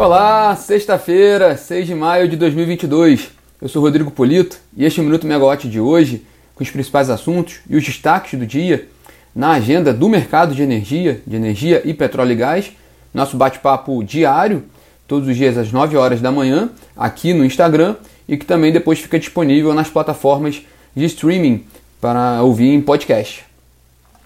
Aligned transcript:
Olá, 0.00 0.56
sexta-feira, 0.56 1.58
6 1.58 1.88
de 1.88 1.94
maio 1.94 2.26
de 2.26 2.34
2022. 2.34 3.32
Eu 3.60 3.68
sou 3.68 3.82
Rodrigo 3.82 4.10
Polito 4.10 4.56
e 4.74 4.86
este 4.86 4.98
é 4.98 5.02
o 5.02 5.04
Minuto 5.04 5.26
Megawatt 5.26 5.68
de 5.68 5.78
hoje, 5.78 6.24
com 6.54 6.64
os 6.64 6.70
principais 6.70 7.10
assuntos 7.10 7.60
e 7.68 7.76
os 7.76 7.84
destaques 7.84 8.38
do 8.38 8.46
dia 8.46 8.88
na 9.36 9.50
agenda 9.50 9.92
do 9.92 10.08
mercado 10.08 10.54
de 10.54 10.62
energia, 10.62 11.20
de 11.26 11.36
energia 11.36 11.82
e 11.84 11.92
petróleo 11.92 12.32
e 12.32 12.34
gás. 12.34 12.72
Nosso 13.12 13.36
bate-papo 13.36 14.02
diário, 14.02 14.64
todos 15.06 15.28
os 15.28 15.36
dias 15.36 15.58
às 15.58 15.70
9 15.70 15.98
horas 15.98 16.22
da 16.22 16.32
manhã, 16.32 16.70
aqui 16.96 17.34
no 17.34 17.44
Instagram 17.44 17.94
e 18.26 18.38
que 18.38 18.46
também 18.46 18.72
depois 18.72 19.00
fica 19.00 19.18
disponível 19.18 19.74
nas 19.74 19.90
plataformas 19.90 20.62
de 20.96 21.04
streaming 21.04 21.66
para 22.00 22.42
ouvir 22.42 22.72
em 22.72 22.80
podcast. 22.80 23.44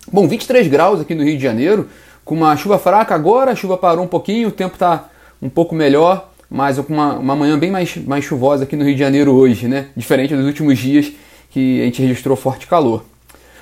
Bom, 0.07 0.29
23 0.29 0.69
graus 0.69 1.01
aqui 1.01 1.17
no 1.17 1.25
Rio 1.25 1.37
de 1.37 1.43
Janeiro, 1.43 1.89
com 2.25 2.37
uma 2.37 2.57
chuva 2.57 2.79
fraca 2.79 3.13
agora, 3.13 3.51
a 3.51 3.57
chuva 3.57 3.77
parou 3.77 4.05
um 4.05 4.09
pouquinho, 4.09 4.51
o 4.51 4.53
tempo 4.53 4.75
está 4.75 5.09
um 5.41 5.49
pouco 5.49 5.75
melhor, 5.75 6.31
mas 6.49 6.79
com 6.79 6.93
uma, 6.93 7.15
uma 7.15 7.37
manhã 7.37 7.59
bem 7.59 7.71
mais, 7.71 7.97
mais 7.97 8.25
chuvosa 8.25 8.65
aqui 8.65 8.77
no 8.77 8.85
Rio 8.85 8.95
de 8.95 9.01
Janeiro 9.01 9.33
hoje, 9.33 9.69
né? 9.69 9.87
Diferente 9.97 10.35
dos 10.35 10.47
últimos 10.47 10.79
dias 10.79 11.13
que 11.51 11.81
a 11.83 11.85
gente 11.85 12.03
registrou 12.03 12.37
forte 12.37 12.67
calor. 12.67 13.05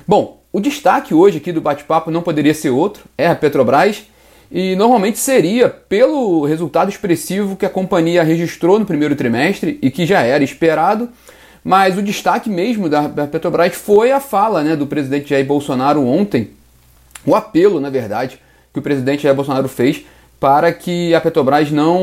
Bom, 0.06 0.42
o 0.52 0.60
destaque 0.60 1.14
hoje 1.14 1.38
aqui 1.38 1.52
do 1.52 1.60
bate-papo 1.60 2.10
não 2.10 2.22
poderia 2.22 2.52
ser 2.52 2.70
outro, 2.70 3.04
é 3.16 3.26
a 3.26 3.34
Petrobras, 3.34 4.04
e 4.50 4.76
normalmente 4.76 5.18
seria 5.18 5.70
pelo 5.70 6.44
resultado 6.44 6.90
expressivo 6.90 7.56
que 7.56 7.64
a 7.64 7.70
companhia 7.70 8.22
registrou 8.22 8.78
no 8.78 8.84
primeiro 8.84 9.16
trimestre 9.16 9.78
e 9.80 9.90
que 9.90 10.04
já 10.04 10.20
era 10.20 10.44
esperado, 10.44 11.08
mas 11.64 11.96
o 11.96 12.02
destaque 12.02 12.50
mesmo 12.50 12.88
da 12.88 13.26
Petrobras 13.26 13.74
foi 13.74 14.12
a 14.12 14.20
fala 14.20 14.62
né, 14.62 14.76
do 14.76 14.86
presidente 14.86 15.30
Jair 15.30 15.46
Bolsonaro 15.46 16.06
ontem, 16.06 16.50
o 17.24 17.34
apelo, 17.34 17.80
na 17.80 17.88
verdade, 17.88 18.38
que 18.72 18.78
o 18.78 18.82
presidente 18.82 19.22
Jair 19.22 19.34
Bolsonaro 19.34 19.68
fez 19.68 20.04
para 20.42 20.72
que 20.72 21.14
a 21.14 21.20
Petrobras 21.20 21.70
não, 21.70 22.00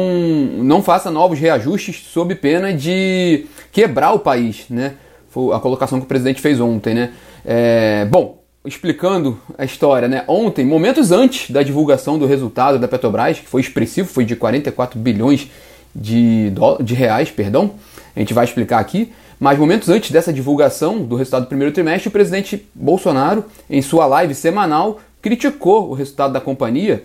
não 0.64 0.82
faça 0.82 1.12
novos 1.12 1.38
reajustes 1.38 2.06
sob 2.08 2.34
pena 2.36 2.72
de 2.72 3.48
quebrar 3.70 4.14
o 4.14 4.20
país, 4.20 4.64
né? 4.70 4.94
Foi 5.30 5.54
a 5.54 5.60
colocação 5.60 6.00
que 6.00 6.06
o 6.06 6.08
presidente 6.08 6.40
fez 6.40 6.58
ontem, 6.62 6.94
né? 6.94 7.12
É, 7.46 8.08
bom, 8.10 8.42
explicando 8.64 9.38
a 9.58 9.66
história, 9.66 10.08
né? 10.08 10.24
Ontem, 10.26 10.66
momentos 10.66 11.12
antes 11.12 11.52
da 11.52 11.62
divulgação 11.62 12.18
do 12.18 12.26
resultado 12.26 12.80
da 12.80 12.88
Petrobras, 12.88 13.40
que 13.40 13.46
foi 13.46 13.60
expressivo, 13.60 14.08
foi 14.08 14.24
de 14.24 14.38
44 14.38 14.98
bilhões 14.98 15.50
de, 15.94 16.54
de 16.82 16.94
reais, 16.94 17.30
perdão, 17.30 17.72
a 18.16 18.20
gente 18.22 18.34
vai 18.34 18.46
explicar 18.46 18.80
aqui, 18.80 19.12
mas 19.38 19.60
momentos 19.60 19.90
antes 19.90 20.12
dessa 20.12 20.32
divulgação 20.32 21.04
do 21.04 21.18
resultado 21.18 21.44
do 21.44 21.50
primeiro 21.50 21.74
trimestre, 21.74 22.08
o 22.08 22.12
presidente 22.12 22.66
Bolsonaro, 22.74 23.44
em 23.70 23.82
sua 23.82 24.06
live 24.06 24.34
semanal, 24.34 25.02
criticou 25.22 25.90
o 25.90 25.94
resultado 25.94 26.32
da 26.32 26.40
companhia 26.40 27.04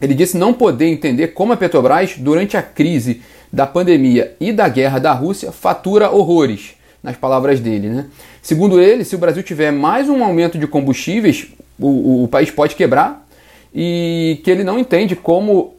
ele 0.00 0.14
disse 0.14 0.36
não 0.36 0.52
poder 0.52 0.86
entender 0.86 1.28
como 1.28 1.52
a 1.52 1.56
Petrobras, 1.56 2.14
durante 2.16 2.56
a 2.56 2.62
crise 2.62 3.22
da 3.52 3.66
pandemia 3.66 4.36
e 4.40 4.52
da 4.52 4.68
guerra 4.68 4.98
da 4.98 5.12
Rússia, 5.12 5.50
fatura 5.50 6.10
horrores, 6.10 6.74
nas 7.02 7.16
palavras 7.16 7.60
dele. 7.60 7.88
Né? 7.88 8.06
Segundo 8.42 8.80
ele, 8.80 9.04
se 9.04 9.14
o 9.14 9.18
Brasil 9.18 9.42
tiver 9.42 9.70
mais 9.70 10.08
um 10.08 10.22
aumento 10.22 10.58
de 10.58 10.66
combustíveis, 10.66 11.48
o, 11.78 12.24
o, 12.24 12.28
país 12.28 12.50
pode 12.50 12.74
quebrar 12.74 13.26
e 13.74 14.40
que 14.42 14.50
ele 14.50 14.64
não 14.64 14.78
entende 14.78 15.14
como 15.14 15.74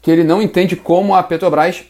que 0.00 0.10
ele 0.10 0.24
não 0.24 0.40
entende 0.40 0.76
como 0.76 1.14
a 1.14 1.22
Petrobras 1.22 1.82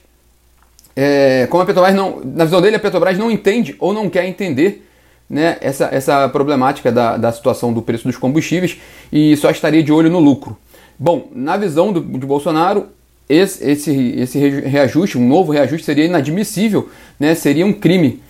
é, 0.97 1.47
como 1.49 1.63
a 1.63 1.67
Petrobras 1.67 1.95
não, 1.95 2.21
na 2.25 2.45
visão 2.45 2.61
dele, 2.61 2.77
a 2.77 2.81
Petrobras 2.81 3.17
não 3.17 3.31
entende 3.31 3.77
ou 3.79 3.93
não 3.93 4.09
quer 4.11 4.27
entender 4.27 4.87
né, 5.29 5.57
essa, 5.61 5.89
essa 5.93 6.29
problemática 6.29 6.91
da, 6.91 7.17
da 7.17 7.31
situação 7.31 7.73
do 7.73 7.81
preço 7.81 8.07
dos 8.07 8.17
combustíveis 8.17 8.79
e 9.13 9.37
só 9.37 9.51
estaria 9.51 9.83
de 9.83 9.93
olho 9.93 10.11
no 10.11 10.19
lucro. 10.19 10.59
Bom, 11.03 11.29
na 11.35 11.57
visão 11.57 11.95
do, 11.95 12.03
de 12.03 12.27
Bolsonaro, 12.27 12.89
esse, 13.27 13.65
esse, 13.67 13.91
esse 14.19 14.39
reajuste, 14.39 15.17
um 15.17 15.27
novo 15.27 15.51
reajuste, 15.51 15.87
seria 15.87 16.05
inadmissível, 16.05 16.91
né? 17.19 17.35
seria 17.35 17.65
um 17.65 17.73
crime 17.73 18.23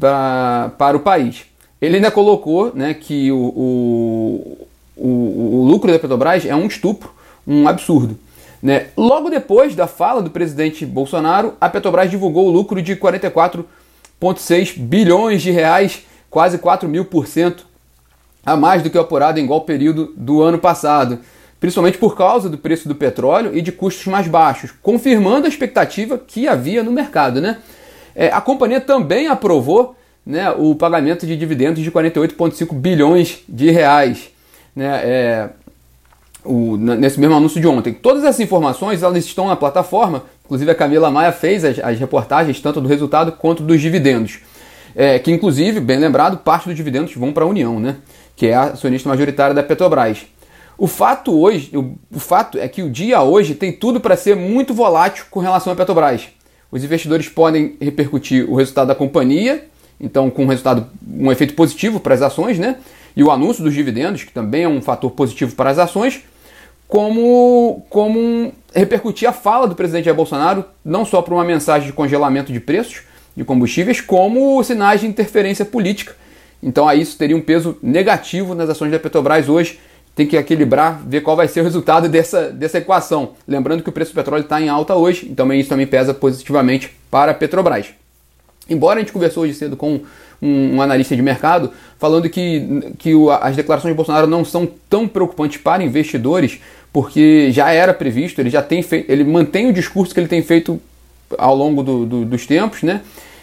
pra, 0.00 0.72
para 0.78 0.96
o 0.96 1.00
país. 1.00 1.44
Ele 1.78 1.96
ainda 1.96 2.10
colocou 2.10 2.72
né, 2.74 2.94
que 2.94 3.30
o, 3.30 3.36
o, 3.36 4.66
o, 4.96 5.60
o 5.60 5.64
lucro 5.66 5.92
da 5.92 5.98
Petrobras 5.98 6.46
é 6.46 6.56
um 6.56 6.66
estupro, 6.66 7.10
um 7.46 7.68
absurdo. 7.68 8.18
Né? 8.62 8.86
Logo 8.96 9.28
depois 9.28 9.74
da 9.74 9.86
fala 9.86 10.22
do 10.22 10.30
presidente 10.30 10.86
Bolsonaro, 10.86 11.52
a 11.60 11.68
Petrobras 11.68 12.10
divulgou 12.10 12.46
o 12.46 12.50
lucro 12.50 12.80
de 12.80 12.96
44,6 12.96 14.78
bilhões 14.78 15.42
de 15.42 15.50
reais, 15.50 16.06
quase 16.30 16.56
4 16.56 16.88
mil 16.88 17.04
por 17.04 17.26
cento 17.26 17.66
a 18.44 18.56
mais 18.56 18.82
do 18.82 18.88
que 18.88 18.96
o 18.96 19.00
apurado 19.02 19.38
em 19.38 19.44
igual 19.44 19.60
período 19.62 20.14
do 20.16 20.40
ano 20.40 20.58
passado 20.58 21.18
principalmente 21.60 21.98
por 21.98 22.16
causa 22.16 22.48
do 22.48 22.58
preço 22.58 22.88
do 22.88 22.94
petróleo 22.94 23.56
e 23.56 23.62
de 23.62 23.72
custos 23.72 24.06
mais 24.06 24.28
baixos, 24.28 24.72
confirmando 24.82 25.46
a 25.46 25.48
expectativa 25.48 26.18
que 26.18 26.46
havia 26.46 26.82
no 26.82 26.92
mercado. 26.92 27.40
Né? 27.40 27.58
É, 28.14 28.28
a 28.28 28.40
companhia 28.40 28.80
também 28.80 29.28
aprovou 29.28 29.96
né, 30.24 30.50
o 30.50 30.74
pagamento 30.74 31.26
de 31.26 31.36
dividendos 31.36 31.82
de 31.82 31.90
48,5 31.90 32.74
bilhões 32.74 33.38
de 33.48 33.70
reais. 33.70 34.30
Né, 34.74 35.00
é, 35.04 35.48
o, 36.46 36.76
nesse 36.76 37.18
mesmo 37.18 37.34
anúncio 37.34 37.60
de 37.60 37.66
ontem. 37.66 37.92
Todas 37.92 38.24
essas 38.24 38.40
informações 38.40 39.02
elas 39.02 39.24
estão 39.24 39.48
na 39.48 39.56
plataforma, 39.56 40.22
inclusive 40.44 40.70
a 40.70 40.74
Camila 40.74 41.10
Maia 41.10 41.32
fez 41.32 41.64
as, 41.64 41.78
as 41.78 41.98
reportagens 41.98 42.60
tanto 42.60 42.80
do 42.80 42.88
resultado 42.88 43.32
quanto 43.32 43.62
dos 43.62 43.80
dividendos. 43.80 44.38
É, 44.94 45.18
que 45.18 45.30
inclusive, 45.30 45.78
bem 45.78 45.98
lembrado, 45.98 46.38
parte 46.38 46.68
dos 46.68 46.76
dividendos 46.76 47.14
vão 47.14 47.32
para 47.32 47.44
a 47.44 47.46
União, 47.46 47.78
né, 47.78 47.96
que 48.34 48.46
é 48.46 48.54
a 48.54 48.62
acionista 48.64 49.08
majoritária 49.08 49.54
da 49.54 49.62
Petrobras. 49.62 50.26
O 50.78 50.86
fato 50.86 51.38
hoje, 51.38 51.70
o, 51.74 51.94
o 52.14 52.20
fato 52.20 52.58
é 52.58 52.68
que 52.68 52.82
o 52.82 52.90
dia 52.90 53.22
hoje 53.22 53.54
tem 53.54 53.72
tudo 53.72 53.98
para 53.98 54.16
ser 54.16 54.36
muito 54.36 54.74
volátil 54.74 55.24
com 55.30 55.40
relação 55.40 55.72
à 55.72 55.76
Petrobras. 55.76 56.28
Os 56.70 56.84
investidores 56.84 57.28
podem 57.28 57.76
repercutir 57.80 58.50
o 58.50 58.56
resultado 58.56 58.88
da 58.88 58.94
companhia, 58.94 59.64
então 59.98 60.28
com 60.30 60.44
um 60.44 60.48
resultado, 60.48 60.86
um 61.08 61.32
efeito 61.32 61.54
positivo 61.54 61.98
para 61.98 62.14
as 62.14 62.20
ações, 62.20 62.58
né? 62.58 62.76
E 63.16 63.24
o 63.24 63.30
anúncio 63.30 63.64
dos 63.64 63.72
dividendos, 63.72 64.24
que 64.24 64.32
também 64.32 64.64
é 64.64 64.68
um 64.68 64.82
fator 64.82 65.10
positivo 65.10 65.54
para 65.54 65.70
as 65.70 65.78
ações, 65.78 66.22
como, 66.86 67.82
como 67.88 68.52
repercutir 68.74 69.26
a 69.26 69.32
fala 69.32 69.66
do 69.66 69.74
presidente 69.74 70.04
Jair 70.04 70.16
Bolsonaro, 70.16 70.64
não 70.84 71.06
só 71.06 71.22
para 71.22 71.32
uma 71.32 71.44
mensagem 71.44 71.86
de 71.86 71.94
congelamento 71.94 72.52
de 72.52 72.60
preços 72.60 73.02
de 73.34 73.44
combustíveis, 73.44 74.00
como 74.00 74.62
sinais 74.62 75.00
de 75.00 75.06
interferência 75.06 75.64
política. 75.64 76.14
Então 76.62 76.88
aí 76.88 77.00
isso 77.00 77.16
teria 77.18 77.36
um 77.36 77.40
peso 77.40 77.76
negativo 77.82 78.54
nas 78.54 78.68
ações 78.68 78.90
da 78.90 78.98
Petrobras 78.98 79.48
hoje, 79.48 79.78
tem 80.16 80.26
que 80.26 80.34
equilibrar, 80.34 81.02
ver 81.06 81.20
qual 81.20 81.36
vai 81.36 81.46
ser 81.46 81.60
o 81.60 81.64
resultado 81.64 82.08
dessa, 82.08 82.48
dessa 82.48 82.78
equação. 82.78 83.32
Lembrando 83.46 83.82
que 83.82 83.90
o 83.90 83.92
preço 83.92 84.12
do 84.12 84.14
petróleo 84.14 84.42
está 84.42 84.58
em 84.58 84.70
alta 84.70 84.94
hoje, 84.94 85.28
então 85.30 85.52
isso 85.52 85.68
também 85.68 85.86
pesa 85.86 86.14
positivamente 86.14 86.90
para 87.10 87.32
a 87.32 87.34
Petrobras. 87.34 87.88
Embora 88.68 88.98
a 88.98 89.02
gente 89.02 89.12
conversou 89.12 89.42
hoje 89.42 89.52
cedo 89.52 89.76
com 89.76 90.00
um, 90.40 90.76
um 90.76 90.82
analista 90.82 91.14
de 91.14 91.20
mercado 91.20 91.70
falando 91.98 92.30
que, 92.30 92.94
que 92.98 93.14
o, 93.14 93.30
as 93.30 93.54
declarações 93.54 93.92
de 93.92 93.96
Bolsonaro 93.96 94.26
não 94.26 94.42
são 94.42 94.66
tão 94.88 95.06
preocupantes 95.06 95.58
para 95.58 95.84
investidores, 95.84 96.60
porque 96.90 97.52
já 97.52 97.70
era 97.70 97.92
previsto, 97.92 98.40
ele 98.40 98.48
já 98.48 98.62
tem 98.62 98.82
feito, 98.82 99.12
ele 99.12 99.22
mantém 99.22 99.68
o 99.68 99.72
discurso 99.72 100.14
que 100.14 100.18
ele 100.18 100.28
tem 100.28 100.42
feito 100.42 100.80
ao 101.36 101.54
longo 101.54 101.82
do, 101.82 102.06
do, 102.06 102.24
dos 102.24 102.46
tempos, 102.46 102.82
né? 102.82 103.02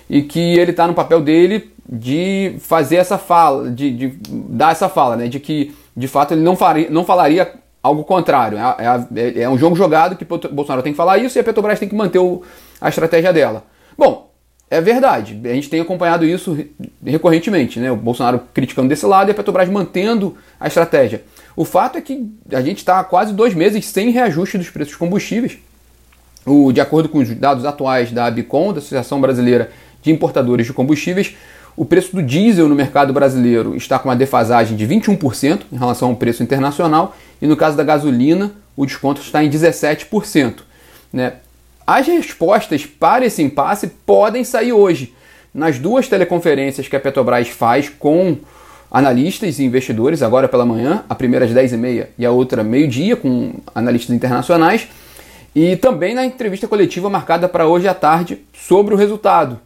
E 0.09 0.23
que 0.23 0.57
ele 0.57 0.71
está 0.71 0.87
no 0.87 0.95
papel 0.95 1.21
dele 1.21 1.71
de 1.87 2.55
fazer 2.59 2.95
essa 2.95 3.19
fala, 3.19 3.69
de, 3.69 3.91
de 3.91 4.13
dar 4.25 4.71
essa 4.71 4.89
fala, 4.89 5.15
né? 5.15 5.27
De 5.27 5.39
que 5.39 5.71
de 5.95 6.07
fato 6.07 6.33
ele 6.33 6.41
não, 6.41 6.55
faria, 6.55 6.89
não 6.89 7.05
falaria 7.05 7.53
algo 7.81 8.03
contrário. 8.03 8.57
É, 8.57 9.15
é, 9.15 9.41
é, 9.43 9.49
um 9.49 9.57
jogo 9.57 9.75
jogado 9.75 10.15
que 10.15 10.25
Bolsonaro 10.25 10.81
tem 10.81 10.93
que 10.93 10.97
falar 10.97 11.17
isso 11.17 11.37
e 11.37 11.41
a 11.41 11.43
Petrobras 11.43 11.79
tem 11.79 11.89
que 11.89 11.95
manter 11.95 12.19
o, 12.19 12.41
a 12.79 12.89
estratégia 12.89 13.33
dela. 13.33 13.65
Bom, 13.97 14.31
é 14.69 14.81
verdade. 14.81 15.39
A 15.43 15.53
gente 15.53 15.69
tem 15.69 15.81
acompanhado 15.81 16.25
isso 16.25 16.57
recorrentemente, 17.05 17.79
né? 17.79 17.91
O 17.91 17.95
Bolsonaro 17.95 18.41
criticando 18.53 18.89
desse 18.89 19.05
lado 19.05 19.29
e 19.29 19.31
a 19.31 19.35
Petrobras 19.35 19.69
mantendo 19.69 20.35
a 20.59 20.67
estratégia. 20.67 21.23
O 21.55 21.65
fato 21.65 21.97
é 21.97 22.01
que 22.01 22.27
a 22.51 22.61
gente 22.61 22.77
está 22.77 22.99
há 22.99 23.03
quase 23.03 23.33
dois 23.33 23.53
meses 23.53 23.85
sem 23.85 24.09
reajuste 24.09 24.57
dos 24.57 24.69
preços 24.69 24.93
dos 24.93 24.97
combustíveis. 24.97 25.59
O, 26.45 26.71
de 26.71 26.81
acordo 26.81 27.07
com 27.07 27.19
os 27.19 27.29
dados 27.35 27.65
atuais 27.65 28.11
da 28.11 28.25
ABICOM, 28.25 28.73
da 28.73 28.79
Associação 28.79 29.21
Brasileira 29.21 29.71
de 30.01 30.11
Importadores 30.11 30.65
de 30.65 30.73
Combustíveis, 30.73 31.35
o 31.75 31.85
preço 31.85 32.15
do 32.15 32.21
diesel 32.21 32.69
no 32.69 32.75
mercado 32.75 33.11
brasileiro 33.11 33.75
está 33.75 33.97
com 33.97 34.09
uma 34.09 34.15
defasagem 34.15 34.77
de 34.77 34.87
21% 34.87 35.61
em 35.71 35.77
relação 35.77 36.09
ao 36.09 36.15
preço 36.15 36.43
internacional, 36.43 37.15
e 37.41 37.47
no 37.47 37.57
caso 37.57 37.75
da 37.75 37.83
gasolina, 37.83 38.51
o 38.75 38.85
desconto 38.85 39.21
está 39.21 39.43
em 39.43 39.49
17%. 39.49 40.61
Né? 41.11 41.33
As 41.85 42.07
respostas 42.07 42.85
para 42.85 43.25
esse 43.25 43.41
impasse 43.41 43.87
podem 44.05 44.43
sair 44.43 44.73
hoje. 44.73 45.13
Nas 45.53 45.77
duas 45.77 46.07
teleconferências 46.07 46.87
que 46.87 46.95
a 46.95 46.99
Petrobras 46.99 47.49
faz 47.49 47.89
com 47.89 48.37
analistas 48.89 49.57
e 49.57 49.63
investidores, 49.63 50.21
agora 50.21 50.47
pela 50.47 50.65
manhã, 50.65 51.03
a 51.09 51.15
primeira 51.15 51.45
às 51.45 51.51
10h30 51.51 52.07
e 52.17 52.25
a 52.25 52.31
outra 52.31 52.63
meio-dia, 52.63 53.15
com 53.15 53.53
analistas 53.73 54.15
internacionais, 54.15 54.87
e 55.55 55.75
também 55.75 56.15
na 56.15 56.25
entrevista 56.25 56.67
coletiva 56.67 57.09
marcada 57.09 57.49
para 57.49 57.67
hoje 57.67 57.87
à 57.87 57.93
tarde 57.93 58.39
sobre 58.53 58.93
o 58.93 58.97
resultado. 58.97 59.59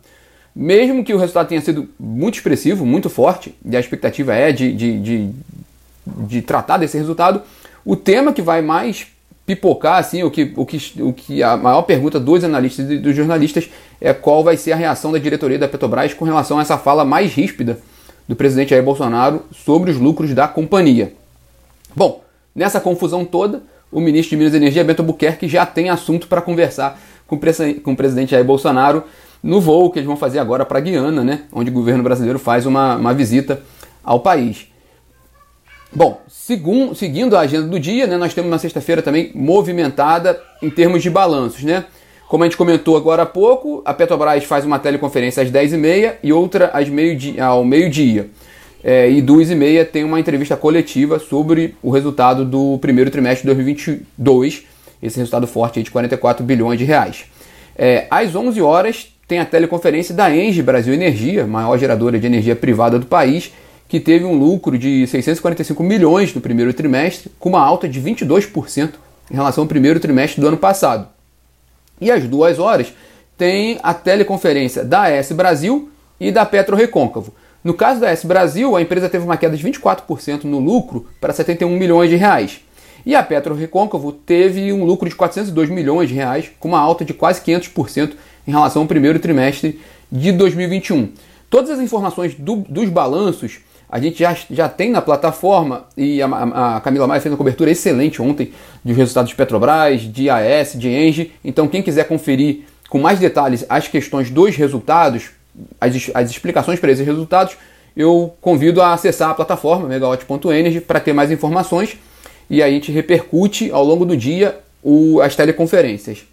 Mesmo 0.59 1.03
que 1.03 1.13
o 1.13 1.19
resultado 1.19 1.47
tenha 1.49 1.61
sido 1.61 1.87
muito 1.99 2.33
expressivo, 2.33 2.83
muito 2.83 3.11
forte, 3.11 3.53
e 3.63 3.77
a 3.77 3.79
expectativa 3.79 4.33
é 4.33 4.51
de, 4.51 4.73
de, 4.73 4.99
de, 4.99 5.29
de 6.03 6.41
tratar 6.41 6.77
desse 6.77 6.97
resultado, 6.97 7.43
o 7.85 7.95
tema 7.95 8.33
que 8.33 8.41
vai 8.41 8.63
mais 8.63 9.05
pipocar, 9.45 9.99
assim, 9.99 10.23
o 10.23 10.31
que, 10.31 10.51
o, 10.55 10.65
que, 10.65 10.99
o 10.99 11.13
que 11.13 11.43
a 11.43 11.55
maior 11.55 11.83
pergunta 11.83 12.19
dos 12.19 12.43
analistas 12.43 12.89
e 12.89 12.97
dos 12.97 13.15
jornalistas 13.15 13.69
é 14.01 14.11
qual 14.15 14.43
vai 14.43 14.57
ser 14.57 14.71
a 14.71 14.75
reação 14.75 15.11
da 15.11 15.19
diretoria 15.19 15.59
da 15.59 15.67
Petrobras 15.67 16.15
com 16.15 16.25
relação 16.25 16.57
a 16.57 16.63
essa 16.63 16.75
fala 16.75 17.05
mais 17.05 17.31
ríspida 17.31 17.77
do 18.27 18.35
presidente 18.35 18.71
Jair 18.71 18.83
Bolsonaro 18.83 19.43
sobre 19.51 19.91
os 19.91 19.97
lucros 19.97 20.33
da 20.33 20.47
companhia. 20.47 21.13
Bom, 21.95 22.23
nessa 22.55 22.79
confusão 22.79 23.23
toda, 23.23 23.61
o 23.91 24.01
ministro 24.01 24.31
de 24.31 24.37
Minas 24.37 24.55
e 24.55 24.57
Energia, 24.57 24.83
Bento 24.83 25.03
Buquerque, 25.03 25.47
já 25.47 25.67
tem 25.67 25.91
assunto 25.91 26.27
para 26.27 26.41
conversar 26.41 26.99
com 27.27 27.35
o 27.35 27.95
presidente 27.95 28.31
Jair 28.31 28.43
Bolsonaro 28.43 29.03
no 29.41 29.61
voo 29.61 29.91
que 29.91 29.99
eles 29.99 30.07
vão 30.07 30.17
fazer 30.17 30.39
agora 30.39 30.65
para 30.65 30.79
Guiana, 30.79 31.23
né, 31.23 31.43
onde 31.51 31.69
o 31.69 31.73
governo 31.73 32.03
brasileiro 32.03 32.39
faz 32.39 32.65
uma, 32.65 32.95
uma 32.95 33.13
visita 33.13 33.61
ao 34.03 34.19
país. 34.19 34.67
Bom, 35.93 36.21
segun, 36.27 36.93
seguindo 36.93 37.35
a 37.35 37.41
agenda 37.41 37.67
do 37.67 37.79
dia, 37.79 38.05
né, 38.07 38.17
nós 38.17 38.33
temos 38.33 38.51
uma 38.51 38.59
sexta-feira 38.59 39.01
também 39.01 39.31
movimentada 39.33 40.41
em 40.61 40.69
termos 40.69 41.01
de 41.01 41.09
balanços. 41.09 41.63
Né? 41.63 41.85
Como 42.27 42.43
a 42.43 42.47
gente 42.47 42.57
comentou 42.57 42.97
agora 42.97 43.23
há 43.23 43.25
pouco, 43.25 43.81
a 43.85 43.93
Petrobras 43.93 44.43
faz 44.43 44.65
uma 44.65 44.79
teleconferência 44.79 45.41
às 45.41 45.49
10h30 45.49 46.15
e 46.21 46.33
outra 46.33 46.67
às 46.73 46.89
meio 46.89 47.17
-dia, 47.17 47.41
ao 47.41 47.63
meio-dia. 47.63 48.29
É, 48.83 49.09
e 49.09 49.21
duas 49.21 49.49
e 49.49 49.55
meia 49.55 49.83
tem 49.83 50.03
uma 50.03 50.19
entrevista 50.19 50.55
coletiva 50.55 51.19
sobre 51.19 51.75
o 51.81 51.89
resultado 51.89 52.45
do 52.45 52.77
primeiro 52.79 53.09
trimestre 53.09 53.41
de 53.41 53.55
2022, 53.55 54.65
esse 55.01 55.17
resultado 55.17 55.47
forte 55.47 55.81
de 55.81 55.89
44 55.89 56.45
bilhões 56.45 56.77
de 56.77 56.85
reais. 56.85 57.25
É, 57.77 58.07
às 58.09 58.35
11 58.35 58.61
horas 58.61 59.16
tem 59.27 59.39
a 59.39 59.45
teleconferência 59.45 60.15
da 60.15 60.33
Engie 60.33 60.63
Brasil 60.63 60.93
Energia, 60.93 61.45
maior 61.45 61.77
geradora 61.77 62.17
de 62.17 62.25
energia 62.25 62.55
privada 62.55 62.97
do 62.97 63.05
país, 63.05 63.51
que 63.87 63.99
teve 63.99 64.23
um 64.23 64.37
lucro 64.37 64.77
de 64.77 65.05
645 65.05 65.83
milhões 65.83 66.33
no 66.33 66.39
primeiro 66.39 66.73
trimestre, 66.73 67.29
com 67.37 67.49
uma 67.49 67.61
alta 67.61 67.89
de 67.89 68.01
22% 68.01 68.93
em 69.29 69.35
relação 69.35 69.63
ao 69.63 69.67
primeiro 69.67 69.99
trimestre 69.99 70.39
do 70.39 70.47
ano 70.47 70.57
passado. 70.57 71.07
E 71.99 72.09
às 72.09 72.23
duas 72.23 72.57
horas 72.57 72.93
tem 73.37 73.77
a 73.83 73.93
teleconferência 73.93 74.83
da 74.83 75.03
AS 75.03 75.31
Brasil 75.31 75.89
e 76.19 76.31
da 76.31 76.45
Petro 76.45 76.75
Recôncavo. 76.75 77.33
No 77.63 77.73
caso 77.73 77.99
da 77.99 78.09
AS 78.09 78.23
Brasil, 78.23 78.75
a 78.75 78.81
empresa 78.81 79.09
teve 79.09 79.25
uma 79.25 79.35
queda 79.35 79.57
de 79.57 79.63
24% 79.63 80.45
no 80.45 80.59
lucro 80.59 81.05
para 81.19 81.33
71 81.33 81.69
milhões 81.77 82.09
de 82.09 82.15
reais. 82.15 82.61
E 83.05 83.15
a 83.15 83.23
Petro 83.23 83.55
Recôncavo 83.55 84.11
teve 84.11 84.71
um 84.71 84.85
lucro 84.85 85.07
de 85.07 85.15
402 85.15 85.69
milhões 85.69 86.09
de 86.09 86.15
reais, 86.15 86.49
com 86.59 86.69
uma 86.69 86.79
alta 86.79 87.05
de 87.05 87.13
quase 87.13 87.41
500% 87.41 88.13
em 88.47 88.51
relação 88.51 88.83
ao 88.83 88.87
primeiro 88.87 89.19
trimestre 89.19 89.79
de 90.11 90.31
2021. 90.31 91.09
Todas 91.49 91.69
as 91.71 91.79
informações 91.79 92.33
do, 92.35 92.57
dos 92.57 92.89
balanços 92.89 93.59
a 93.89 93.99
gente 93.99 94.19
já, 94.19 94.35
já 94.51 94.67
tem 94.67 94.91
na 94.91 95.01
plataforma 95.01 95.85
e 95.95 96.21
a, 96.21 96.27
a, 96.75 96.81
Camila 96.81 97.07
Maia 97.07 97.21
fez 97.21 97.31
uma 97.31 97.37
cobertura 97.37 97.71
excelente 97.71 98.21
ontem 98.21 98.51
dos 98.83 98.97
resultados 98.97 99.29
de 99.29 99.35
Petrobras, 99.35 100.01
de 100.01 100.29
AES, 100.29 100.73
de 100.77 100.89
Engie. 100.89 101.31
Então, 101.43 101.67
quem 101.67 101.81
quiser 101.81 102.05
conferir 102.05 102.63
com 102.89 102.99
mais 102.99 103.17
detalhes 103.17 103.65
as 103.69 103.87
questões 103.87 104.29
dos 104.29 104.55
resultados, 104.57 105.29
as, 105.79 105.93
as 106.13 106.29
explicações 106.29 106.79
para 106.79 106.91
esses 106.91 107.05
resultados, 107.05 107.55
eu 107.95 108.35
convido 108.41 108.81
a 108.81 108.93
acessar 108.93 109.29
a 109.29 109.33
plataforma 109.33 109.87
megawatt.energy 109.87 110.81
para 110.81 110.99
ter 110.99 111.13
mais 111.13 111.31
informações 111.31 111.97
e 112.49 112.61
a 112.61 112.69
gente 112.69 112.91
repercute 112.91 113.71
ao 113.71 113.85
longo 113.85 114.05
do 114.05 114.17
dia 114.17 114.59
o, 114.83 115.21
as 115.21 115.33
teleconferências. 115.35 116.25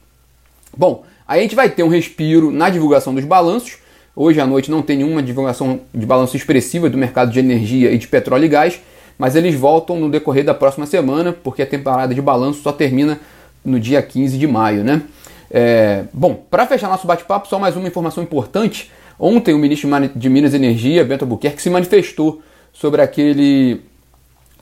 Bom, 0.76 1.04
aí 1.26 1.40
a 1.40 1.42
gente 1.42 1.54
vai 1.54 1.68
ter 1.68 1.82
um 1.82 1.88
respiro 1.88 2.50
na 2.50 2.70
divulgação 2.70 3.14
dos 3.14 3.24
balanços. 3.24 3.78
Hoje 4.16 4.40
à 4.40 4.46
noite 4.46 4.70
não 4.70 4.82
tem 4.82 4.98
nenhuma 4.98 5.22
divulgação 5.22 5.80
de 5.92 6.06
balanço 6.06 6.36
expressiva 6.36 6.88
do 6.88 6.96
mercado 6.96 7.32
de 7.32 7.38
energia 7.38 7.90
e 7.90 7.98
de 7.98 8.06
petróleo 8.06 8.44
e 8.44 8.48
gás, 8.48 8.80
mas 9.18 9.34
eles 9.34 9.54
voltam 9.54 9.98
no 9.98 10.10
decorrer 10.10 10.44
da 10.44 10.54
próxima 10.54 10.86
semana, 10.86 11.32
porque 11.32 11.62
a 11.62 11.66
temporada 11.66 12.14
de 12.14 12.22
balanço 12.22 12.62
só 12.62 12.72
termina 12.72 13.18
no 13.64 13.80
dia 13.80 14.00
15 14.02 14.38
de 14.38 14.46
maio, 14.46 14.84
né? 14.84 15.02
É, 15.50 16.04
bom, 16.12 16.34
para 16.50 16.66
fechar 16.66 16.88
nosso 16.88 17.06
bate-papo, 17.06 17.48
só 17.48 17.58
mais 17.58 17.76
uma 17.76 17.88
informação 17.88 18.22
importante. 18.22 18.90
Ontem 19.18 19.54
o 19.54 19.58
ministro 19.58 19.88
de 20.16 20.28
Minas 20.28 20.52
e 20.52 20.56
Energia, 20.56 21.04
Bento 21.04 21.22
Albuquerque, 21.22 21.62
se 21.62 21.70
manifestou 21.70 22.42
sobre 22.72 23.00
aquele 23.00 23.80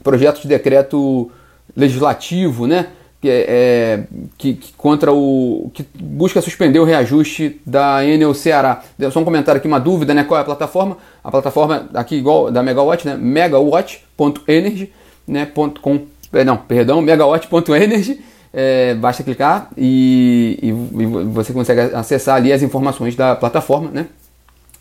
projeto 0.03 0.41
de 0.41 0.47
decreto 0.47 1.31
legislativo, 1.75 2.67
né? 2.67 2.87
Que, 3.23 3.29
é, 3.29 3.45
é, 3.47 4.03
que, 4.37 4.53
que, 4.55 4.73
contra 4.73 5.13
o 5.13 5.71
que 5.73 5.87
busca 5.97 6.41
suspender 6.41 6.79
o 6.79 6.83
reajuste 6.83 7.61
da 7.65 8.05
Enel 8.05 8.33
Ceará. 8.33 8.83
Só 9.13 9.21
um 9.21 9.23
comentário 9.23 9.59
aqui, 9.59 9.65
uma 9.65 9.79
dúvida, 9.79 10.13
né? 10.13 10.25
Qual 10.25 10.37
é 10.37 10.41
a 10.41 10.43
plataforma? 10.43 10.97
A 11.23 11.31
plataforma 11.31 11.89
aqui 11.93 12.17
igual 12.17 12.51
da 12.51 12.61
Megawatt, 12.61 13.07
né? 13.07 13.15
Megawatt.energy, 13.15 14.91
né? 15.25 15.45
Com, 15.45 16.01
é, 16.33 16.43
não, 16.43 16.57
perdão, 16.57 17.01
megawatt.energy. 17.01 18.19
É, 18.51 18.93
basta 18.95 19.23
clicar 19.23 19.69
e, 19.77 20.59
e, 20.61 20.67
e, 20.67 21.05
você 21.27 21.53
consegue 21.53 21.79
acessar 21.95 22.35
ali 22.35 22.51
as 22.51 22.61
informações 22.61 23.15
da 23.15 23.37
plataforma, 23.37 23.89
né? 23.89 24.07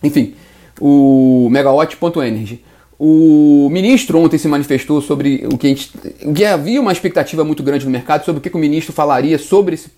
Enfim, 0.03 0.35
o 0.81 1.49
megawatt.energy. 1.49 2.61
O 3.05 3.69
ministro 3.69 4.17
ontem 4.21 4.39
se 4.39 4.47
manifestou 4.47 5.03
sobre 5.03 5.45
o 5.53 5.59
que 5.59 5.67
a 5.67 5.71
gente. 5.71 5.91
que 6.37 6.45
havia 6.45 6.81
uma 6.81 6.93
expectativa 6.93 7.43
muito 7.43 7.61
grande 7.61 7.85
no 7.85 7.91
mercado 7.91 8.25
sobre 8.25 8.39
o 8.39 8.41
que, 8.41 8.57
o 8.57 8.61
ministro 8.61 8.93
falaria 8.93 9.39
sobre 9.39 9.75
esse, 9.75 9.91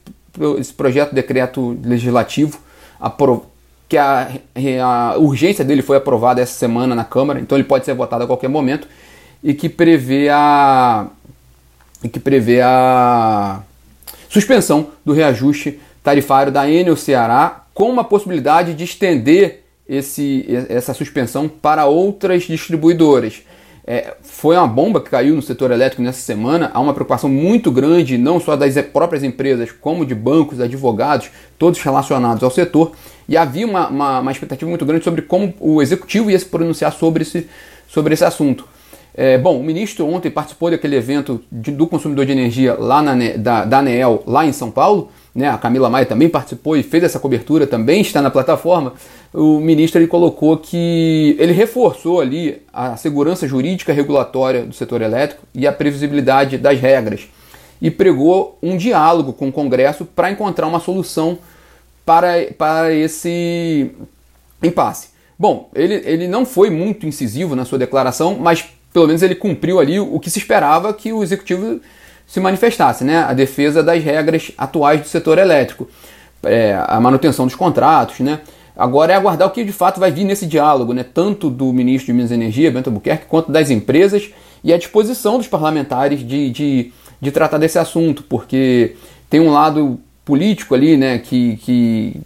esse 0.58 0.72
projeto 0.72 1.10
de 1.10 1.16
decreto 1.16 1.78
legislativo, 1.84 2.58
que 3.90 3.98
a, 3.98 4.30
a 4.82 5.18
urgência 5.18 5.62
dele 5.62 5.82
foi 5.82 5.98
aprovada 5.98 6.40
essa 6.40 6.54
semana 6.54 6.94
na 6.94 7.04
Câmara, 7.04 7.38
então 7.38 7.58
ele 7.58 7.64
pode 7.64 7.84
ser 7.84 7.92
votado 7.92 8.24
a 8.24 8.26
qualquer 8.26 8.48
momento, 8.48 8.88
e 9.42 9.52
que 9.52 9.68
prevê 9.68 10.30
a. 10.30 11.06
que 12.10 12.18
prevê 12.18 12.62
a 12.62 13.60
suspensão 14.30 14.88
do 15.04 15.12
reajuste 15.12 15.78
tarifário 16.02 16.50
da 16.50 16.70
Enel 16.70 16.96
Ceará, 16.96 17.66
com 17.74 17.90
uma 17.90 18.02
possibilidade 18.02 18.72
de 18.72 18.84
estender 18.84 19.63
esse, 19.88 20.46
essa 20.68 20.94
suspensão 20.94 21.48
para 21.48 21.86
outras 21.86 22.44
distribuidoras. 22.44 23.42
É, 23.86 24.14
foi 24.22 24.56
uma 24.56 24.66
bomba 24.66 24.98
que 24.98 25.10
caiu 25.10 25.34
no 25.34 25.42
setor 25.42 25.70
elétrico 25.70 26.02
nessa 26.02 26.20
semana. 26.20 26.70
Há 26.72 26.80
uma 26.80 26.94
preocupação 26.94 27.28
muito 27.28 27.70
grande, 27.70 28.16
não 28.16 28.40
só 28.40 28.56
das 28.56 28.74
próprias 28.86 29.22
empresas, 29.22 29.70
como 29.72 30.06
de 30.06 30.14
bancos, 30.14 30.58
advogados, 30.58 31.30
todos 31.58 31.80
relacionados 31.80 32.42
ao 32.42 32.50
setor. 32.50 32.92
E 33.28 33.36
havia 33.36 33.66
uma, 33.66 33.88
uma, 33.88 34.20
uma 34.20 34.32
expectativa 34.32 34.68
muito 34.68 34.86
grande 34.86 35.04
sobre 35.04 35.22
como 35.22 35.52
o 35.60 35.82
executivo 35.82 36.30
ia 36.30 36.38
se 36.38 36.46
pronunciar 36.46 36.92
sobre 36.92 37.22
esse, 37.22 37.46
sobre 37.86 38.14
esse 38.14 38.24
assunto. 38.24 38.66
É, 39.16 39.38
bom, 39.38 39.60
o 39.60 39.62
ministro 39.62 40.06
ontem 40.08 40.28
participou 40.28 40.70
daquele 40.70 40.96
evento 40.96 41.40
de, 41.52 41.70
do 41.70 41.86
consumidor 41.86 42.26
de 42.26 42.32
energia 42.32 42.74
lá 42.74 43.00
na, 43.00 43.14
da, 43.36 43.64
da 43.64 43.78
ANEEL, 43.78 44.24
lá 44.26 44.44
em 44.46 44.52
São 44.52 44.70
Paulo. 44.70 45.10
Né? 45.32 45.48
A 45.48 45.58
Camila 45.58 45.90
Maia 45.90 46.06
também 46.06 46.28
participou 46.28 46.76
e 46.76 46.82
fez 46.82 47.04
essa 47.04 47.20
cobertura, 47.20 47.66
também 47.66 48.00
está 48.00 48.20
na 48.20 48.30
plataforma. 48.30 48.94
O 49.34 49.58
ministro 49.58 50.00
ele 50.00 50.06
colocou 50.06 50.56
que 50.56 51.34
ele 51.40 51.52
reforçou 51.52 52.20
ali 52.20 52.62
a 52.72 52.96
segurança 52.96 53.48
jurídica 53.48 53.92
regulatória 53.92 54.64
do 54.64 54.72
setor 54.72 55.02
elétrico 55.02 55.42
e 55.52 55.66
a 55.66 55.72
previsibilidade 55.72 56.56
das 56.56 56.78
regras. 56.78 57.26
E 57.82 57.90
pregou 57.90 58.56
um 58.62 58.76
diálogo 58.76 59.32
com 59.32 59.48
o 59.48 59.52
Congresso 59.52 60.04
para 60.04 60.30
encontrar 60.30 60.68
uma 60.68 60.78
solução 60.78 61.36
para, 62.06 62.46
para 62.56 62.94
esse 62.94 63.90
impasse. 64.62 65.08
Bom, 65.36 65.68
ele, 65.74 65.94
ele 66.04 66.28
não 66.28 66.46
foi 66.46 66.70
muito 66.70 67.04
incisivo 67.04 67.56
na 67.56 67.64
sua 67.64 67.76
declaração, 67.76 68.38
mas 68.38 68.64
pelo 68.92 69.08
menos 69.08 69.20
ele 69.20 69.34
cumpriu 69.34 69.80
ali 69.80 69.98
o 69.98 70.20
que 70.20 70.30
se 70.30 70.38
esperava 70.38 70.94
que 70.94 71.12
o 71.12 71.24
executivo 71.24 71.80
se 72.24 72.38
manifestasse, 72.38 73.02
né? 73.02 73.18
A 73.24 73.32
defesa 73.32 73.82
das 73.82 74.00
regras 74.00 74.52
atuais 74.56 75.00
do 75.00 75.08
setor 75.08 75.38
elétrico, 75.38 75.88
é, 76.44 76.80
a 76.86 77.00
manutenção 77.00 77.46
dos 77.46 77.56
contratos, 77.56 78.20
né? 78.20 78.38
Agora 78.76 79.12
é 79.12 79.16
aguardar 79.16 79.46
o 79.46 79.50
que 79.50 79.62
de 79.64 79.72
fato 79.72 80.00
vai 80.00 80.10
vir 80.10 80.24
nesse 80.24 80.46
diálogo, 80.46 80.92
né? 80.92 81.04
Tanto 81.04 81.48
do 81.48 81.72
ministro 81.72 82.06
de 82.06 82.12
Minas 82.12 82.30
e 82.30 82.34
Energia, 82.34 82.70
Bento 82.70 82.88
Albuquerque, 82.88 83.26
quanto 83.26 83.52
das 83.52 83.70
empresas 83.70 84.30
e 84.64 84.72
a 84.72 84.78
disposição 84.78 85.38
dos 85.38 85.46
parlamentares 85.46 86.26
de, 86.26 86.50
de, 86.50 86.92
de 87.20 87.30
tratar 87.30 87.58
desse 87.58 87.78
assunto, 87.78 88.24
porque 88.24 88.96
tem 89.30 89.40
um 89.40 89.52
lado 89.52 90.00
político 90.24 90.74
ali, 90.74 90.96
né? 90.96 91.18
Que, 91.18 91.56
que 91.58 92.20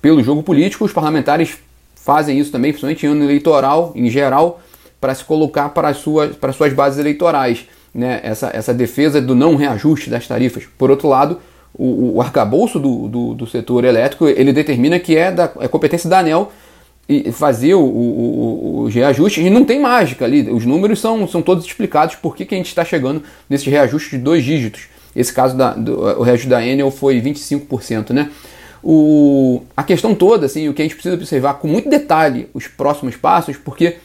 pelo 0.00 0.22
jogo 0.22 0.42
político 0.42 0.84
os 0.84 0.92
parlamentares 0.92 1.58
fazem 1.94 2.38
isso 2.38 2.50
também, 2.50 2.72
principalmente 2.72 3.04
em 3.04 3.10
ano 3.10 3.24
eleitoral, 3.24 3.92
em 3.94 4.08
geral, 4.08 4.60
para 5.00 5.14
se 5.14 5.24
colocar 5.24 5.68
para 5.70 5.88
as 5.88 5.98
suas, 5.98 6.34
para 6.34 6.50
as 6.50 6.56
suas 6.56 6.72
bases 6.72 6.98
eleitorais. 6.98 7.66
Né? 7.94 8.20
Essa, 8.22 8.50
essa 8.54 8.72
defesa 8.72 9.20
do 9.20 9.34
não 9.34 9.56
reajuste 9.56 10.08
das 10.08 10.26
tarifas. 10.26 10.64
Por 10.78 10.90
outro 10.90 11.08
lado, 11.08 11.40
o, 11.82 12.16
o 12.16 12.20
arcabouço 12.20 12.78
do, 12.78 13.08
do, 13.08 13.34
do, 13.34 13.46
setor 13.46 13.84
elétrico 13.84 14.28
ele 14.28 14.52
determina 14.52 14.98
que 14.98 15.16
é 15.16 15.32
da 15.32 15.50
é 15.60 15.66
competência 15.66 16.10
da 16.10 16.18
ANEL 16.18 16.52
fazer 17.32 17.74
o, 17.74 17.80
o, 17.80 18.82
o, 18.82 18.86
reajuste 18.88 19.40
e 19.40 19.50
não 19.50 19.64
tem 19.64 19.80
mágica 19.80 20.24
ali. 20.24 20.48
Os 20.48 20.64
números 20.64 21.00
são, 21.00 21.26
são 21.26 21.42
todos 21.42 21.64
explicados 21.64 22.14
por 22.14 22.36
que, 22.36 22.44
que 22.44 22.54
a 22.54 22.58
gente 22.58 22.68
está 22.68 22.84
chegando 22.84 23.22
nesse 23.48 23.68
reajuste 23.68 24.10
de 24.10 24.18
dois 24.18 24.44
dígitos. 24.44 24.88
Esse 25.16 25.32
caso 25.32 25.56
da, 25.56 25.72
do, 25.72 26.00
o 26.20 26.22
reajuste 26.22 26.48
da 26.48 26.64
Enel 26.64 26.90
foi 26.90 27.20
25%, 27.20 28.10
né? 28.10 28.30
O, 28.82 29.62
a 29.76 29.82
questão 29.82 30.14
toda, 30.14 30.46
assim, 30.46 30.68
o 30.68 30.74
que 30.74 30.82
a 30.82 30.84
gente 30.84 30.94
precisa 30.94 31.16
observar 31.16 31.54
com 31.54 31.66
muito 31.66 31.88
detalhe 31.88 32.48
os 32.54 32.68
próximos 32.68 33.16
passos, 33.16 33.56
porque 33.56 33.96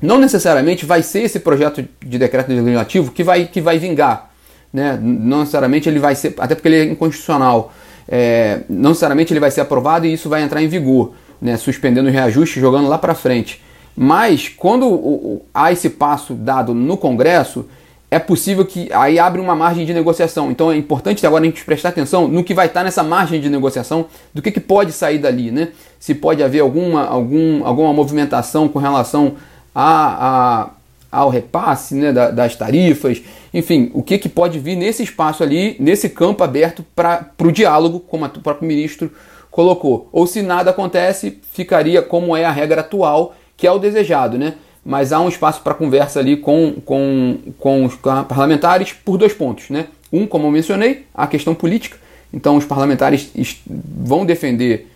não 0.00 0.18
necessariamente 0.18 0.86
vai 0.86 1.02
ser 1.02 1.22
esse 1.22 1.40
projeto 1.40 1.84
de 2.00 2.18
decreto 2.18 2.50
legislativo 2.50 3.10
que 3.10 3.24
vai, 3.24 3.46
que 3.46 3.60
vai 3.60 3.78
vingar. 3.78 4.27
Né? 4.72 4.98
Não 5.00 5.40
necessariamente 5.40 5.88
ele 5.88 5.98
vai 5.98 6.14
ser, 6.14 6.34
até 6.38 6.54
porque 6.54 6.68
ele 6.68 6.76
é 6.76 6.84
inconstitucional, 6.84 7.72
é, 8.08 8.60
não 8.68 8.90
necessariamente 8.90 9.32
ele 9.32 9.40
vai 9.40 9.50
ser 9.50 9.60
aprovado 9.60 10.06
e 10.06 10.12
isso 10.12 10.28
vai 10.28 10.42
entrar 10.42 10.62
em 10.62 10.68
vigor, 10.68 11.12
né? 11.40 11.56
Suspendendo 11.56 12.08
o 12.08 12.12
reajuste, 12.12 12.60
jogando 12.60 12.88
lá 12.88 12.98
para 12.98 13.14
frente. 13.14 13.62
Mas 13.96 14.48
quando 14.48 15.42
há 15.52 15.72
esse 15.72 15.90
passo 15.90 16.34
dado 16.34 16.72
no 16.72 16.96
Congresso, 16.96 17.66
é 18.10 18.18
possível 18.18 18.64
que 18.64 18.88
aí 18.92 19.18
abre 19.18 19.40
uma 19.40 19.54
margem 19.54 19.84
de 19.84 19.92
negociação. 19.92 20.50
Então 20.50 20.72
é 20.72 20.76
importante 20.76 21.26
agora 21.26 21.42
a 21.42 21.46
gente 21.46 21.64
prestar 21.64 21.90
atenção 21.90 22.26
no 22.26 22.42
que 22.42 22.54
vai 22.54 22.66
estar 22.66 22.82
nessa 22.82 23.02
margem 23.02 23.40
de 23.40 23.50
negociação, 23.50 24.06
do 24.32 24.40
que, 24.40 24.50
que 24.50 24.60
pode 24.60 24.92
sair 24.92 25.18
dali, 25.18 25.50
né? 25.50 25.68
Se 25.98 26.14
pode 26.14 26.42
haver 26.42 26.60
alguma, 26.60 27.06
algum, 27.06 27.66
alguma 27.66 27.92
movimentação 27.92 28.68
com 28.68 28.78
relação 28.78 29.34
a, 29.74 30.62
a 30.64 30.70
ao 31.10 31.30
repasse 31.30 31.94
né, 31.94 32.12
das 32.12 32.54
tarifas, 32.54 33.22
enfim, 33.52 33.90
o 33.94 34.02
que, 34.02 34.18
que 34.18 34.28
pode 34.28 34.58
vir 34.58 34.76
nesse 34.76 35.02
espaço 35.02 35.42
ali, 35.42 35.76
nesse 35.80 36.08
campo 36.08 36.44
aberto 36.44 36.84
para 36.94 37.32
o 37.42 37.52
diálogo, 37.52 38.00
como 38.00 38.26
o 38.26 38.40
próprio 38.40 38.68
ministro 38.68 39.10
colocou. 39.50 40.08
Ou 40.12 40.26
se 40.26 40.42
nada 40.42 40.70
acontece, 40.70 41.38
ficaria 41.52 42.02
como 42.02 42.36
é 42.36 42.44
a 42.44 42.50
regra 42.50 42.82
atual, 42.82 43.34
que 43.56 43.66
é 43.66 43.72
o 43.72 43.78
desejado, 43.78 44.38
né? 44.38 44.54
mas 44.84 45.12
há 45.12 45.20
um 45.20 45.28
espaço 45.28 45.60
para 45.62 45.74
conversa 45.74 46.20
ali 46.20 46.36
com, 46.36 46.74
com, 46.84 47.38
com 47.58 47.84
os 47.84 47.94
parlamentares 47.94 48.92
por 48.92 49.18
dois 49.18 49.32
pontos. 49.32 49.70
Né? 49.70 49.88
Um, 50.12 50.26
como 50.26 50.46
eu 50.46 50.50
mencionei, 50.50 51.06
a 51.14 51.26
questão 51.26 51.54
política. 51.54 51.96
Então, 52.32 52.56
os 52.56 52.64
parlamentares 52.64 53.30
vão 53.66 54.24
defender 54.24 54.88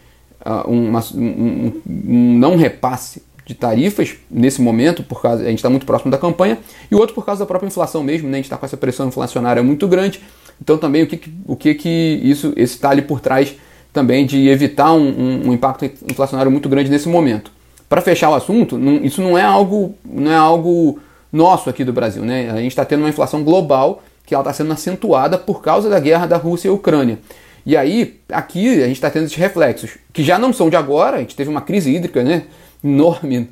uh, 0.45 0.71
uma, 0.71 1.01
um, 1.15 1.73
um, 1.87 2.39
não 2.39 2.57
repasse 2.57 3.23
de 3.53 3.59
tarifas 3.59 4.15
nesse 4.31 4.61
momento, 4.61 5.03
por 5.03 5.21
causa 5.21 5.43
a 5.43 5.49
gente 5.49 5.59
está 5.59 5.71
muito 5.71 5.87
próximo 5.87 6.11
da 6.11 6.19
campanha, 6.19 6.59
e 6.91 6.95
o 6.95 6.99
outro 6.99 7.15
por 7.15 7.25
causa 7.25 7.41
da 7.41 7.47
própria 7.47 7.67
inflação 7.67 8.03
mesmo, 8.03 8.29
né? 8.29 8.35
a 8.35 8.37
gente 8.37 8.47
está 8.47 8.57
com 8.57 8.67
essa 8.67 8.77
pressão 8.77 9.09
inflacionária 9.09 9.63
muito 9.63 9.87
grande. 9.87 10.21
Então, 10.61 10.79
também 10.79 11.03
o 11.03 11.07
que, 11.07 11.21
o 11.47 11.57
que, 11.57 11.75
que 11.75 12.21
isso 12.23 12.53
está 12.57 12.91
ali 12.91 13.03
por 13.03 13.21
trás 13.21 13.55
também 13.93 14.25
de 14.25 14.49
evitar 14.49 14.93
um, 14.93 15.09
um, 15.09 15.49
um 15.49 15.53
impacto 15.53 15.85
inflacionário 15.85 16.51
muito 16.51 16.69
grande 16.69 16.91
nesse 16.91 17.09
momento 17.09 17.51
para 17.89 18.01
fechar 18.01 18.31
o 18.31 18.35
assunto, 18.35 18.79
não, 18.79 19.05
isso 19.05 19.21
não 19.21 19.37
é 19.37 19.43
algo 19.43 19.95
não 20.03 20.33
é 20.33 20.35
algo 20.35 20.99
nosso 21.31 21.69
aqui 21.69 21.85
do 21.85 21.93
Brasil, 21.93 22.25
né? 22.25 22.51
A 22.51 22.57
gente 22.57 22.69
está 22.69 22.87
tendo 22.87 23.01
uma 23.01 23.09
inflação 23.11 23.45
global 23.45 24.03
que 24.25 24.35
ela 24.35 24.41
está 24.43 24.53
sendo 24.53 24.73
acentuada 24.73 25.37
por 25.37 25.61
causa 25.61 25.91
da 25.91 26.01
guerra 26.01 26.25
da 26.25 26.39
Rússia 26.39 26.69
e 26.69 26.71
Ucrânia. 26.71 27.19
E 27.67 27.77
aí, 27.77 28.19
aqui 28.31 28.83
a 28.83 28.87
gente 28.87 28.97
está 28.97 29.11
tendo 29.11 29.25
esses 29.25 29.37
reflexos, 29.37 29.99
que 30.11 30.25
já 30.25 30.39
não 30.39 30.55
são 30.55 30.71
de 30.71 30.77
agora, 30.77 31.19
a 31.19 31.21
gente 31.21 31.37
teve 31.37 31.51
uma 31.51 31.61
crise 31.61 31.95
hídrica 31.95 32.23
né, 32.25 32.45
enorme 32.83 33.49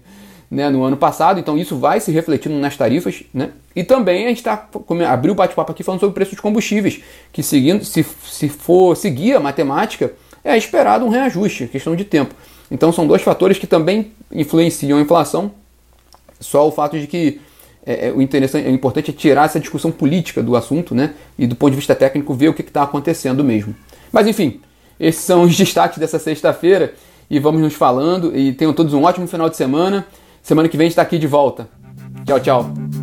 né, 0.50 0.68
no 0.68 0.82
ano 0.82 0.96
passado, 0.96 1.38
então 1.38 1.56
isso 1.56 1.76
vai 1.76 2.00
se 2.00 2.10
refletindo 2.10 2.56
nas 2.56 2.76
tarifas, 2.76 3.22
né? 3.32 3.50
E 3.74 3.84
também 3.84 4.24
a 4.24 4.28
gente 4.28 4.38
está 4.38 4.68
abriu 5.08 5.32
o 5.32 5.36
bate-papo 5.36 5.70
aqui 5.70 5.84
falando 5.84 6.00
sobre 6.00 6.10
o 6.10 6.14
preço 6.14 6.32
dos 6.32 6.40
combustíveis, 6.40 7.00
que 7.32 7.40
seguindo, 7.40 7.84
se, 7.84 8.04
se 8.24 8.48
for 8.48 8.96
seguir 8.96 9.34
a 9.36 9.40
matemática, 9.40 10.12
é 10.42 10.56
esperado 10.56 11.04
um 11.04 11.08
reajuste, 11.08 11.68
questão 11.68 11.94
de 11.94 12.04
tempo. 12.04 12.34
Então 12.68 12.92
são 12.92 13.06
dois 13.06 13.22
fatores 13.22 13.58
que 13.58 13.66
também 13.66 14.12
influenciam 14.32 14.98
a 14.98 15.02
inflação. 15.02 15.52
Só 16.40 16.66
o 16.66 16.72
fato 16.72 16.98
de 16.98 17.06
que 17.06 17.40
é, 17.86 18.08
é 18.08 18.12
o 18.12 18.20
interessante, 18.20 18.66
é 18.66 18.70
importante 18.70 19.10
é 19.10 19.14
tirar 19.14 19.44
essa 19.44 19.60
discussão 19.60 19.92
política 19.92 20.42
do 20.42 20.56
assunto, 20.56 20.94
né? 20.94 21.14
E 21.38 21.46
do 21.46 21.54
ponto 21.54 21.70
de 21.70 21.76
vista 21.76 21.94
técnico 21.94 22.34
ver 22.34 22.48
o 22.48 22.54
que 22.54 22.62
está 22.62 22.82
acontecendo 22.82 23.44
mesmo. 23.44 23.74
Mas 24.10 24.26
enfim, 24.26 24.60
esses 24.98 25.22
são 25.22 25.42
os 25.42 25.54
destaques 25.56 25.98
dessa 25.98 26.18
sexta-feira 26.18 26.94
e 27.30 27.38
vamos 27.38 27.60
nos 27.60 27.74
falando 27.74 28.36
e 28.36 28.52
tenham 28.52 28.72
todos 28.72 28.92
um 28.92 29.04
ótimo 29.04 29.28
final 29.28 29.48
de 29.48 29.56
semana. 29.56 30.06
Semana 30.42 30.68
que 30.68 30.76
vem 30.76 30.86
a 30.86 30.88
gente 30.88 30.92
está 30.92 31.02
aqui 31.02 31.18
de 31.18 31.26
volta. 31.26 31.68
Tchau, 32.26 32.40
tchau. 32.40 32.99